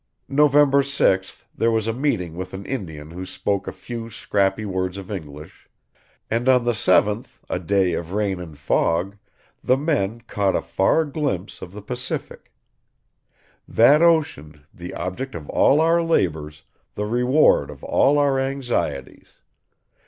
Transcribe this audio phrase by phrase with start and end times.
[0.33, 4.97] November 6th there was a meeting with an Indian who spoke a few scrappy words
[4.97, 5.69] of English;
[6.27, 9.15] and on the 7th, a day of rain and fog,
[9.63, 12.51] the men caught a far glimpse of the Pacific,...
[13.67, 16.63] "that ocean, the object of all our labors,
[16.95, 19.33] the reward of all our anxieties.